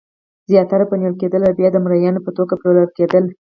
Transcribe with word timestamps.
زیاتره 0.49 0.85
به 0.89 0.95
نیول 1.01 1.15
کېدل 1.21 1.41
او 1.45 1.53
بیا 1.59 1.69
د 1.71 1.75
مریانو 1.83 2.23
په 2.25 2.31
توګه 2.37 2.53
پلورل 2.61 2.89
کېدل. 2.97 3.25